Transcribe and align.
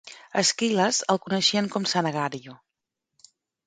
A 0.41 0.43
Squillace 0.51 1.05
el 1.15 1.21
coneixien 1.27 1.71
com 1.77 1.89
"San 1.95 2.11
Agario". 2.15 2.61